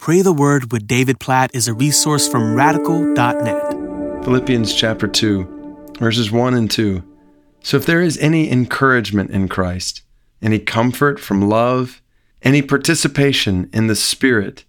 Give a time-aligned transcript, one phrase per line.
[0.00, 4.24] Pray the Word with David Platt is a resource from radical.net.
[4.24, 7.04] Philippians chapter 2, verses 1 and 2.
[7.62, 10.00] So if there is any encouragement in Christ,
[10.40, 12.00] any comfort from love,
[12.40, 14.64] any participation in the Spirit,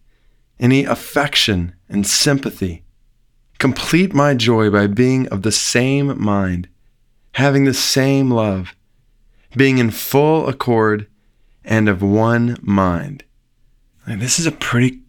[0.60, 2.84] any affection and sympathy,
[3.58, 6.68] complete my joy by being of the same mind,
[7.36, 8.76] having the same love,
[9.56, 11.08] being in full accord
[11.64, 13.24] and of one mind.
[14.06, 15.00] And this is a pretty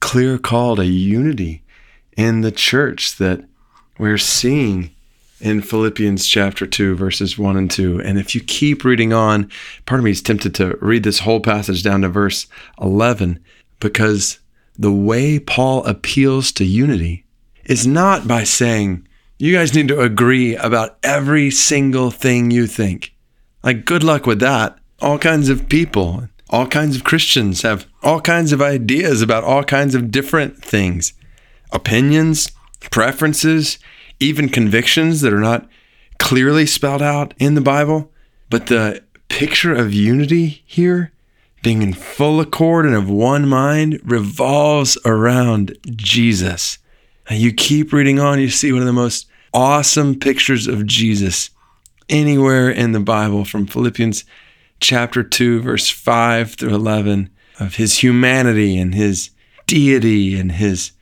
[0.00, 1.62] clear call to unity
[2.16, 3.44] in the church that
[3.98, 4.94] we're seeing
[5.40, 8.00] in Philippians chapter 2, verses 1 and 2.
[8.02, 9.50] And if you keep reading on,
[9.86, 12.46] part of me is tempted to read this whole passage down to verse
[12.80, 13.42] 11
[13.78, 14.38] because
[14.78, 17.24] the way Paul appeals to unity
[17.64, 19.06] is not by saying,
[19.38, 23.14] you guys need to agree about every single thing you think.
[23.62, 24.78] Like, good luck with that.
[25.00, 29.64] All kinds of people, all kinds of Christians have all kinds of ideas about all
[29.64, 31.14] kinds of different things
[31.72, 32.50] opinions,
[32.90, 33.78] preferences,
[34.18, 35.68] even convictions that are not
[36.18, 38.10] clearly spelled out in the Bible.
[38.50, 41.12] But the picture of unity here,
[41.62, 46.78] being in full accord and of one mind, revolves around Jesus.
[47.28, 51.50] And you keep reading on, you see one of the most awesome pictures of Jesus
[52.08, 54.24] anywhere in the Bible from Philippians
[54.80, 59.30] chapter 2, verse 5 through 11, of his humanity and his
[59.66, 60.92] deity and his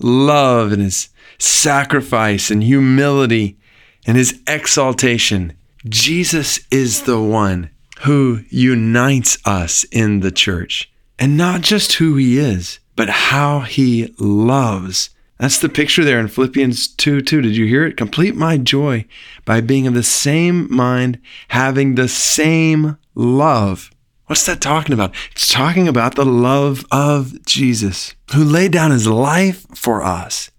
[0.00, 3.58] love and his sacrifice and humility
[4.06, 5.52] and his exaltation.
[5.88, 7.70] Jesus is the one
[8.00, 10.90] who unites us in the church.
[11.18, 15.10] And not just who he is, but how he loves.
[15.38, 17.42] That's the picture there in Philippians 2 2.
[17.42, 17.96] Did you hear it?
[17.96, 19.06] Complete my joy
[19.44, 23.90] by being of the same mind, having the same love.
[24.26, 25.14] What's that talking about?
[25.32, 30.50] It's talking about the love of Jesus, who laid down his life for us.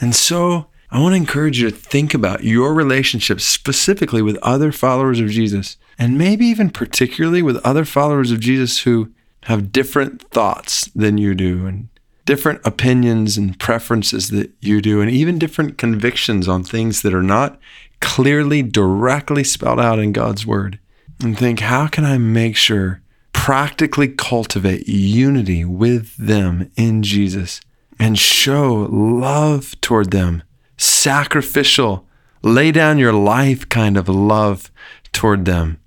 [0.00, 4.72] And so I want to encourage you to think about your relationships specifically with other
[4.72, 9.10] followers of Jesus, and maybe even particularly with other followers of Jesus who
[9.44, 11.88] have different thoughts than you do, and
[12.26, 17.22] different opinions and preferences that you do, and even different convictions on things that are
[17.22, 17.58] not
[18.00, 20.78] clearly, directly spelled out in God's word.
[21.22, 23.00] And think, how can I make sure
[23.32, 27.60] practically cultivate unity with them in Jesus
[27.98, 30.42] and show love toward them,
[30.76, 32.06] sacrificial,
[32.42, 34.70] lay down your life kind of love
[35.12, 35.78] toward them,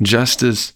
[0.00, 0.74] just as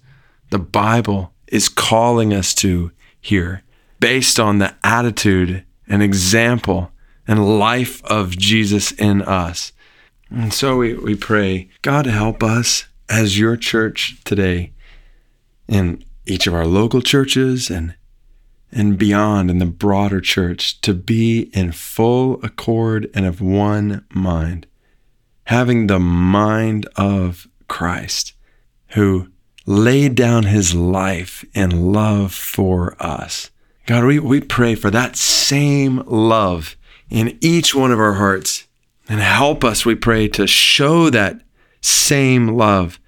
[0.50, 3.62] the Bible is calling us to here,
[4.00, 6.90] based on the attitude and example
[7.28, 9.72] and life of Jesus in us.
[10.30, 14.72] And so we, we pray, God, help us as your church today
[15.68, 17.94] in each of our local churches and
[18.72, 24.66] and beyond in the broader church to be in full accord and of one mind
[25.46, 28.32] having the mind of Christ
[28.88, 29.28] who
[29.64, 33.50] laid down his life in love for us.
[33.86, 36.76] God we, we pray for that same love
[37.08, 38.66] in each one of our hearts.
[39.08, 41.40] And help us we pray to show that
[41.86, 42.98] same love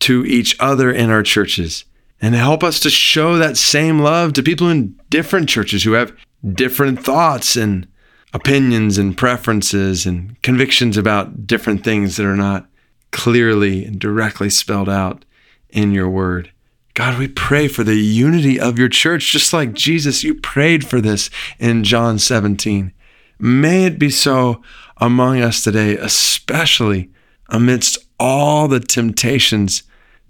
[0.00, 1.84] to each other in our churches
[2.20, 6.16] and help us to show that same love to people in different churches who have
[6.54, 7.86] different thoughts and
[8.32, 12.66] opinions and preferences and convictions about different things that are not
[13.10, 15.24] clearly and directly spelled out
[15.70, 16.52] in your word.
[16.94, 21.00] God, we pray for the unity of your church, just like Jesus, you prayed for
[21.00, 22.92] this in John 17.
[23.38, 24.60] May it be so
[24.98, 27.10] among us today, especially
[27.50, 29.82] amidst all the temptations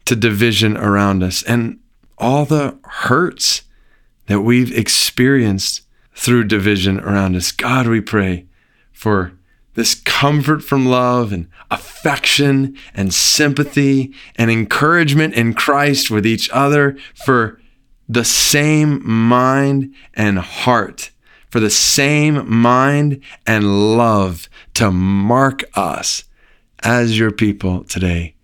[0.06, 1.78] to division around us and
[2.18, 3.62] all the hurts
[4.26, 5.82] that we've experienced
[6.14, 7.52] through division around us.
[7.52, 8.46] God, we pray
[8.92, 9.32] for
[9.74, 16.98] this comfort from love and affection and sympathy and encouragement in Christ with each other
[17.14, 17.60] for
[18.08, 21.10] the same mind and heart,
[21.48, 26.24] for the same mind and love to mark us
[26.82, 28.34] as your people today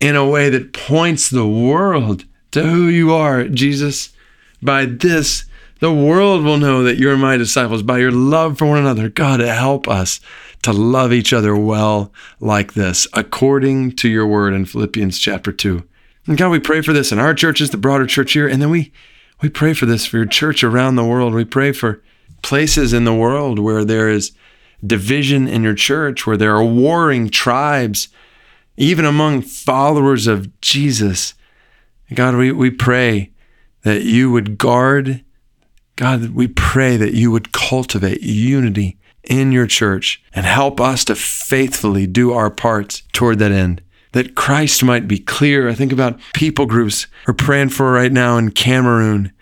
[0.00, 4.12] in a way that points the world to who you are, Jesus.
[4.62, 5.44] By this,
[5.80, 9.08] the world will know that you're my disciples by your love for one another.
[9.08, 10.20] God, help us
[10.62, 15.86] to love each other well like this, according to your word in Philippians chapter 2.
[16.26, 18.70] And God, we pray for this in our churches, the broader church here, and then
[18.70, 18.92] we
[19.42, 21.34] we pray for this for your church around the world.
[21.34, 22.02] We pray for
[22.42, 24.32] places in the world where there is
[24.84, 28.08] division in your church, where there are warring tribes,
[28.76, 31.34] even among followers of Jesus.
[32.14, 33.32] God, we, we pray
[33.82, 35.24] that you would guard
[35.96, 41.14] God, we pray that you would cultivate unity in your church and help us to
[41.14, 43.82] faithfully do our parts toward that end.
[44.12, 45.68] That Christ might be clear.
[45.68, 49.32] I think about people groups we're praying for right now in Cameroon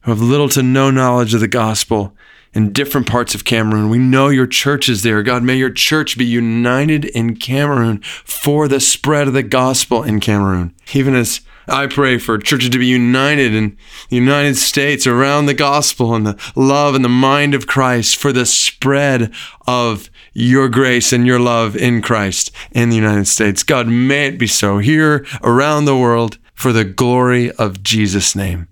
[0.00, 2.16] who have little to no knowledge of the gospel
[2.58, 3.88] in different parts of Cameroon.
[3.88, 5.22] We know your church is there.
[5.22, 10.18] God, may your church be united in Cameroon for the spread of the gospel in
[10.18, 10.74] Cameroon.
[10.92, 13.76] Even as I pray for churches to be united in
[14.08, 18.32] the United States around the gospel and the love and the mind of Christ for
[18.32, 19.32] the spread
[19.68, 23.62] of your grace and your love in Christ in the United States.
[23.62, 28.66] God, may it be so here around the world for the glory of Jesus' name.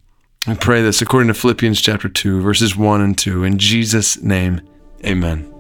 [0.49, 3.43] I pray this according to Philippians chapter 2, verses 1 and 2.
[3.43, 4.61] In Jesus' name,
[5.05, 5.56] amen.